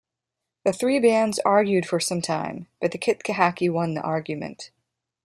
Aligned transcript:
The 0.65 0.73
three 0.73 0.97
bands 0.97 1.37
argued 1.45 1.85
for 1.85 1.99
some 1.99 2.23
time, 2.23 2.65
but 2.79 2.91
the 2.91 2.97
Kitkehaki 2.97 3.69
won 3.71 3.93
the 3.93 4.01
argument. 4.01 4.71